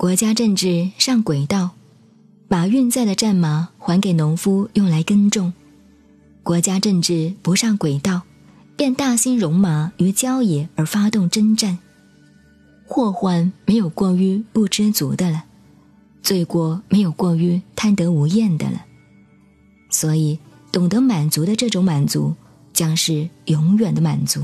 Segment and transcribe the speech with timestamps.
[0.00, 1.72] 国家政治上轨道
[2.48, 5.52] 把运载的战马还给农夫用来耕种。
[6.42, 8.22] 国家政治不上轨道
[8.78, 11.76] 便大兴戎马于郊野而发动征战。
[12.86, 15.44] 祸患没有过于不知足的了
[16.22, 18.86] 罪过没有过于贪得无厌的了。
[19.90, 20.38] 所以
[20.72, 22.34] 懂得满足的这种满足
[22.72, 24.40] 将是永远的满足。